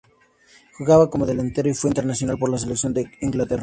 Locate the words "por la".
2.39-2.57